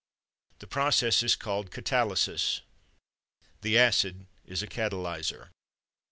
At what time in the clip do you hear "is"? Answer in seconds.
1.21-1.35, 4.47-4.63